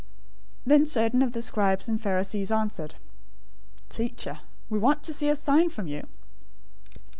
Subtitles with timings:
[0.01, 0.07] 012:038
[0.65, 2.95] Then certain of the scribes and Pharisees answered,
[3.87, 6.07] "Teacher, we want to see a sign from you."